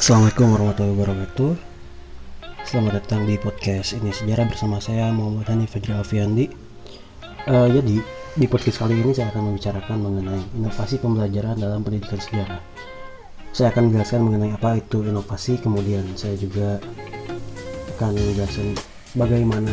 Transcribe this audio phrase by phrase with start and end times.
[0.00, 1.52] Assalamualaikum warahmatullahi wabarakatuh.
[2.64, 6.48] Selamat datang di podcast ini sejarah bersama saya Muhammad Hani Fajri Alfiandi.
[7.44, 8.00] Uh, Jadi
[8.32, 12.64] di podcast kali ini saya akan membicarakan mengenai inovasi pembelajaran dalam pendidikan sejarah.
[13.52, 16.80] Saya akan menjelaskan mengenai apa itu inovasi Kemudian saya juga
[18.00, 18.80] akan menjelaskan
[19.20, 19.68] bagaimana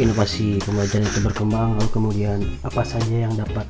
[0.00, 3.68] inovasi pembelajaran itu berkembang Lalu kemudian apa saja yang dapat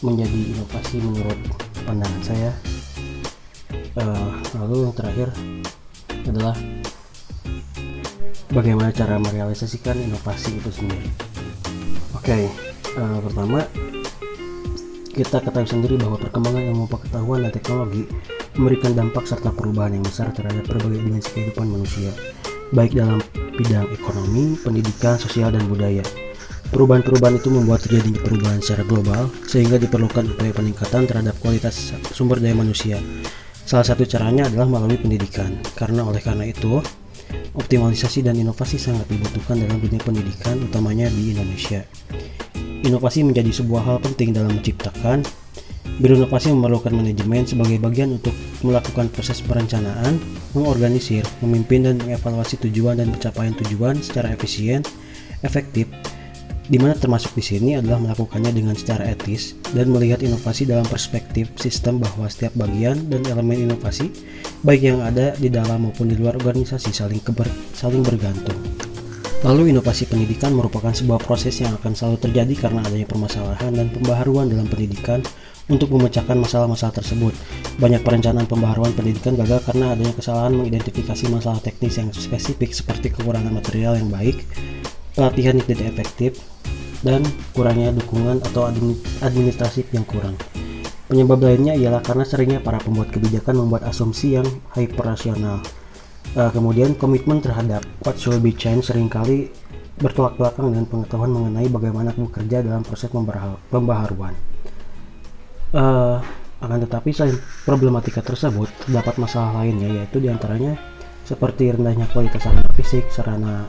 [0.00, 1.36] menjadi inovasi menurut
[1.84, 2.56] pandangan saya
[3.96, 4.30] uh,
[4.60, 5.28] lalu yang terakhir
[6.28, 6.56] adalah
[8.52, 11.08] bagaimana cara merealisasikan inovasi itu sendiri
[12.12, 12.50] oke okay,
[13.00, 13.64] uh, pertama
[15.14, 18.04] kita ketahui sendiri bahwa perkembangan ilmu pengetahuan dan teknologi
[18.54, 22.12] memberikan dampak serta perubahan yang besar terhadap berbagai dimensi kehidupan manusia
[22.72, 23.20] baik dalam
[23.56, 26.04] bidang ekonomi, pendidikan, sosial, dan budaya.
[26.68, 32.52] Perubahan-perubahan itu membuat terjadinya perubahan secara global, sehingga diperlukan upaya peningkatan terhadap kualitas sumber daya
[32.52, 33.00] manusia.
[33.68, 36.80] Salah satu caranya adalah melalui pendidikan, karena oleh karena itu,
[37.52, 41.84] optimalisasi dan inovasi sangat dibutuhkan dalam dunia pendidikan, utamanya di Indonesia.
[42.56, 45.20] Inovasi menjadi sebuah hal penting dalam menciptakan.
[46.00, 48.32] Berinovasi memerlukan manajemen sebagai bagian untuk
[48.64, 50.16] melakukan proses perencanaan,
[50.56, 54.80] mengorganisir, memimpin dan mengevaluasi tujuan dan pencapaian tujuan secara efisien,
[55.44, 55.92] efektif,
[56.68, 61.48] di mana termasuk di sini adalah melakukannya dengan secara etis dan melihat inovasi dalam perspektif
[61.56, 64.12] sistem bahwa setiap bagian dan elemen inovasi,
[64.60, 68.60] baik yang ada di dalam maupun di luar organisasi saling, keber, saling bergantung.
[69.46, 74.50] Lalu inovasi pendidikan merupakan sebuah proses yang akan selalu terjadi karena adanya permasalahan dan pembaharuan
[74.50, 75.22] dalam pendidikan
[75.70, 77.32] untuk memecahkan masalah-masalah tersebut.
[77.78, 83.54] Banyak perencanaan pembaharuan pendidikan gagal karena adanya kesalahan mengidentifikasi masalah teknis yang spesifik seperti kekurangan
[83.54, 84.42] material yang baik,
[85.14, 86.30] pelatihan yang tidak efektif,
[87.02, 87.22] dan
[87.54, 88.68] kurangnya dukungan atau
[89.22, 90.34] administrasi yang kurang.
[91.08, 94.44] Penyebab lainnya ialah karena seringnya para pembuat kebijakan membuat asumsi yang
[94.76, 95.64] hyperrasional.
[96.36, 99.48] Uh, kemudian komitmen terhadap what should be changed sering kali
[99.96, 103.08] bertolak belakang dengan pengetahuan mengenai bagaimana bekerja dalam proses
[103.72, 104.36] pembaharuan.
[105.72, 106.20] Uh,
[106.58, 110.76] akan tetapi selain problematika tersebut, terdapat masalah lainnya yaitu di antaranya
[111.24, 113.68] seperti rendahnya kualitas sarana fisik, sarana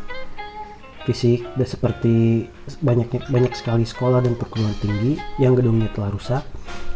[1.09, 2.45] fisik dan seperti
[2.85, 6.45] banyaknya banyak sekali sekolah dan perguruan tinggi yang gedungnya telah rusak,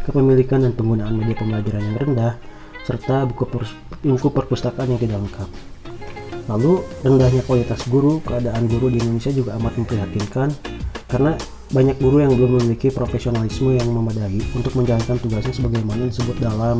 [0.06, 2.38] kepemilikan dan penggunaan media pembelajaran yang rendah,
[2.86, 3.42] serta buku,
[4.06, 5.50] buku perpustakaan yang tidak lengkap.
[6.46, 10.48] Lalu rendahnya kualitas guru, keadaan guru di Indonesia juga amat memprihatinkan
[11.10, 11.34] karena
[11.74, 16.78] banyak guru yang belum memiliki profesionalisme yang memadai untuk menjalankan tugasnya sebagaimana disebut dalam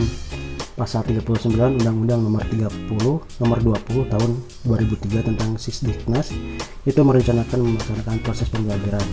[0.74, 2.98] pasal 39 Undang-Undang nomor 30
[3.38, 4.30] nomor 20 tahun
[4.66, 6.34] 2003 tentang Sisdiknas
[6.82, 9.06] itu merencanakan melaksanakan proses pembelajaran.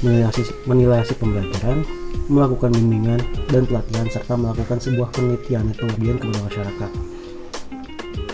[0.00, 0.30] Menilai
[0.64, 1.84] menilai hasil pembelajaran
[2.32, 3.20] melakukan bimbingan
[3.52, 6.90] dan pelatihan serta melakukan sebuah penelitian dan pengabdian kepada masyarakat.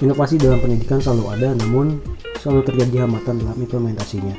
[0.02, 1.98] Inovasi dalam pendidikan selalu ada namun
[2.38, 4.36] selalu terjadi hambatan dalam implementasinya.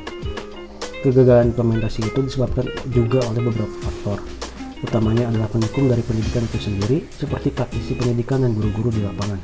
[1.04, 4.35] Kegagalan implementasi itu disebabkan juga oleh beberapa faktor
[4.84, 9.40] utamanya adalah pendukung dari pendidikan itu sendiri seperti praktisi pendidikan dan guru-guru di lapangan.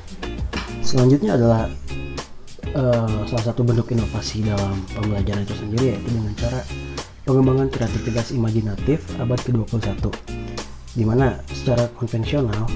[0.85, 1.71] Selanjutnya adalah
[2.77, 6.61] uh, salah satu bentuk inovasi dalam pembelajaran itu sendiri yaitu dengan cara
[7.23, 10.11] pengembangan kreativitas imajinatif abad ke-21
[10.93, 12.69] di mana secara konvensional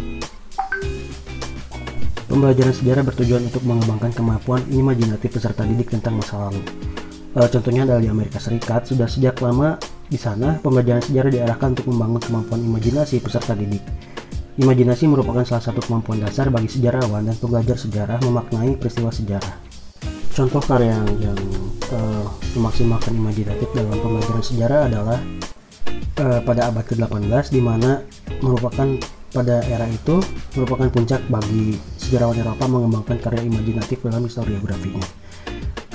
[2.27, 6.63] pembelajaran sejarah bertujuan untuk mengembangkan kemampuan imajinatif peserta didik tentang masa lalu.
[7.37, 11.87] Uh, contohnya adalah di Amerika Serikat sudah sejak lama di sana, pembelajaran sejarah diarahkan untuk
[11.91, 13.83] membangun kemampuan imajinasi peserta didik.
[14.57, 19.53] Imajinasi merupakan salah satu kemampuan dasar bagi sejarawan dan pembelajar sejarah memaknai peristiwa sejarah.
[20.33, 21.41] Contoh karya yang, yang
[21.93, 22.25] uh,
[22.57, 25.19] memaksimalkan imajinatif dalam pembelajaran sejarah adalah
[26.25, 28.01] uh, pada abad ke-18 di mana
[28.41, 28.89] merupakan
[29.33, 30.17] pada era itu
[30.57, 35.05] merupakan puncak bagi sejarawan Eropa mengembangkan karya imajinatif dalam historiografinya.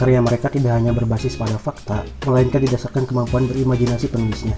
[0.01, 4.57] Karya mereka tidak hanya berbasis pada fakta, melainkan didasarkan kemampuan berimajinasi penulisnya.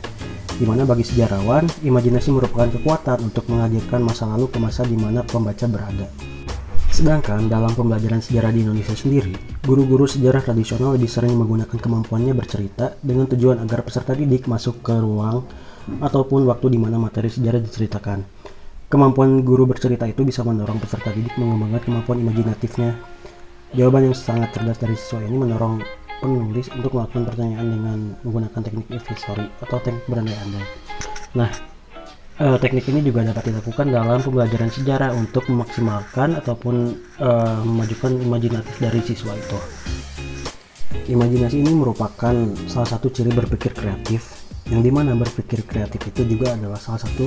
[0.56, 5.20] Di mana bagi sejarawan, imajinasi merupakan kekuatan untuk menghadirkan masa lalu ke masa di mana
[5.20, 6.08] pembaca berada.
[6.88, 9.36] Sedangkan dalam pembelajaran sejarah di Indonesia sendiri,
[9.68, 14.96] guru-guru sejarah tradisional lebih sering menggunakan kemampuannya bercerita dengan tujuan agar peserta didik masuk ke
[14.96, 15.44] ruang
[16.00, 18.24] ataupun waktu di mana materi sejarah diceritakan.
[18.88, 22.96] Kemampuan guru bercerita itu bisa mendorong peserta didik mengembangkan kemampuan imajinatifnya
[23.74, 25.82] Jawaban yang sangat cerdas dari siswa ini mendorong
[26.22, 30.66] penulis untuk melakukan pertanyaan dengan menggunakan teknik if history atau teknik berandai-andai.
[31.34, 31.50] Nah,
[32.38, 38.78] uh, teknik ini juga dapat dilakukan dalam pembelajaran sejarah untuk memaksimalkan ataupun uh, memajukan imajinatif
[38.78, 39.60] dari siswa itu.
[41.10, 42.36] Imajinasi ini merupakan
[42.70, 44.38] salah satu ciri berpikir kreatif,
[44.70, 47.26] yang di mana berpikir kreatif itu juga adalah salah satu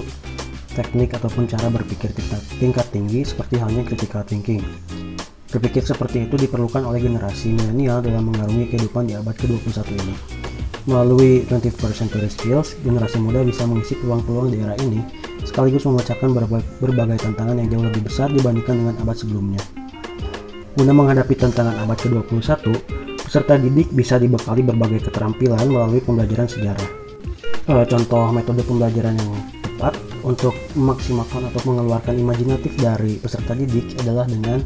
[0.78, 2.14] teknik ataupun cara berpikir
[2.62, 4.62] tingkat tinggi seperti halnya critical thinking.
[5.56, 10.12] Berpikir seperti itu diperlukan oleh generasi milenial dalam mengarungi kehidupan di abad ke-21 ini.
[10.85, 15.00] Melalui 20th century skills, generasi muda bisa mengisi peluang-peluang di era ini
[15.49, 19.62] sekaligus memecahkan berbagai, berbagai tantangan yang jauh lebih besar dibandingkan dengan abad sebelumnya.
[20.76, 22.69] Guna menghadapi tantangan abad ke-21,
[23.17, 26.88] peserta didik bisa dibekali berbagai keterampilan melalui pembelajaran sejarah.
[27.64, 29.32] E, contoh metode pembelajaran yang
[29.64, 34.61] tepat untuk memaksimalkan atau mengeluarkan imajinatif dari peserta didik adalah dengan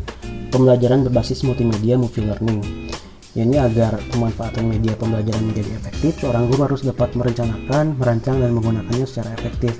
[0.51, 2.91] pembelajaran berbasis multimedia movie learning.
[3.39, 8.51] Ya, ini agar pemanfaatan media pembelajaran menjadi efektif, seorang guru harus dapat merencanakan, merancang, dan
[8.51, 9.79] menggunakannya secara efektif.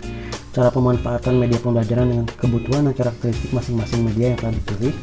[0.55, 4.95] Cara pemanfaatan media pembelajaran dengan kebutuhan dan karakteristik masing-masing media yang telah dipilih.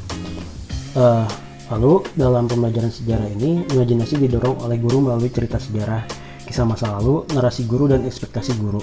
[0.96, 1.28] Uh,
[1.76, 6.08] lalu, dalam pembelajaran sejarah ini, imajinasi didorong oleh guru melalui cerita sejarah,
[6.48, 8.80] kisah masa lalu, narasi guru, dan ekspektasi guru.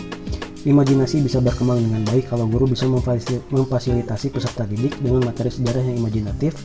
[0.64, 6.00] Imajinasi bisa berkembang dengan baik kalau guru bisa memfasilitasi peserta didik dengan materi sejarah yang
[6.00, 6.56] imajinatif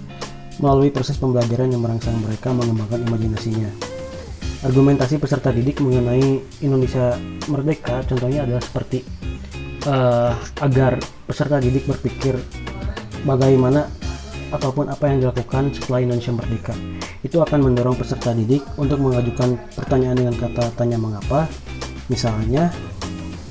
[0.64, 3.68] melalui proses pembelajaran yang merangsang mereka mengembangkan imajinasinya.
[4.64, 7.16] Argumentasi peserta didik mengenai Indonesia
[7.48, 9.04] merdeka contohnya adalah seperti
[9.88, 12.36] uh, agar peserta didik berpikir
[13.24, 13.88] bagaimana
[14.52, 16.76] ataupun apa yang dilakukan setelah Indonesia merdeka.
[17.24, 21.48] Itu akan mendorong peserta didik untuk mengajukan pertanyaan dengan kata tanya mengapa.
[22.10, 22.74] Misalnya,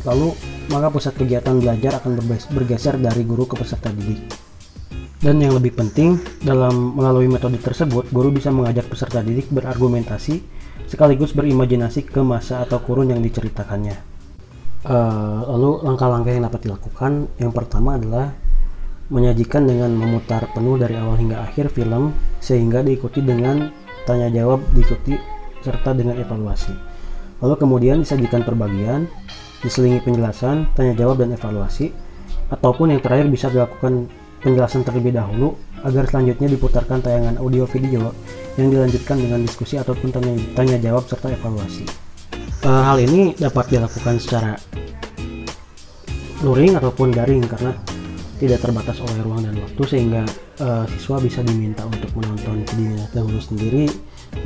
[0.07, 0.35] Lalu,
[0.71, 2.21] maka pusat kegiatan belajar akan
[2.55, 4.21] bergeser dari guru ke peserta didik.
[5.19, 10.39] Dan yang lebih penting, dalam melalui metode tersebut, guru bisa mengajak peserta didik berargumentasi
[10.87, 13.99] sekaligus berimajinasi ke masa atau kurun yang diceritakannya.
[14.87, 17.13] Uh, lalu langkah-langkah yang dapat dilakukan,
[17.43, 18.31] yang pertama adalah
[19.11, 23.73] menyajikan dengan memutar penuh dari awal hingga akhir film sehingga diikuti dengan
[24.07, 25.19] tanya jawab diikuti
[25.67, 26.73] serta dengan evaluasi.
[27.43, 29.11] Lalu kemudian disajikan perbagian
[29.63, 31.91] diselingi penjelasan, tanya jawab dan evaluasi,
[32.49, 34.07] ataupun yang terakhir bisa dilakukan
[34.39, 38.15] penjelasan terlebih dahulu agar selanjutnya diputarkan tayangan audio video
[38.59, 41.87] yang dilanjutkan dengan diskusi ataupun tanya, tanya jawab serta evaluasi.
[42.67, 44.59] Uh, hal ini dapat dilakukan secara
[46.43, 47.75] luring ataupun daring karena
[48.39, 50.23] tidak terbatas oleh ruang dan waktu sehingga
[50.63, 53.91] uh, siswa bisa diminta untuk menonton video dahulu sendiri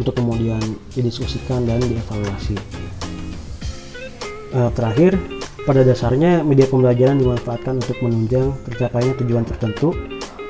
[0.00, 0.60] untuk kemudian
[0.96, 2.56] didiskusikan dan dievaluasi.
[4.52, 5.16] Uh, terakhir,
[5.64, 9.96] pada dasarnya media pembelajaran dimanfaatkan untuk menunjang tercapainya tujuan tertentu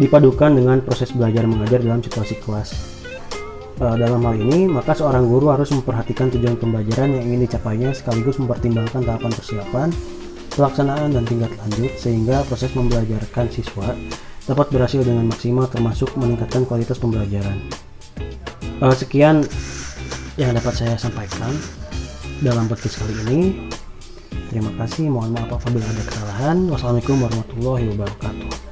[0.02, 2.98] dipadukan dengan proses belajar mengajar dalam situasi kelas.
[3.78, 8.42] Uh, dalam hal ini, maka seorang guru harus memperhatikan tujuan pembelajaran yang ingin dicapainya sekaligus
[8.42, 9.88] mempertimbangkan tahapan persiapan,
[10.58, 13.94] pelaksanaan, dan tingkat lanjut sehingga proses membelajarkan siswa
[14.50, 17.54] dapat berhasil dengan maksimal termasuk meningkatkan kualitas pembelajaran.
[18.82, 19.46] Uh, sekian
[20.34, 21.54] yang dapat saya sampaikan
[22.42, 23.40] dalam podcast kali ini.
[24.52, 26.68] Terima kasih, mohon maaf apabila ada kesalahan.
[26.68, 28.71] Wassalamualaikum warahmatullahi wabarakatuh.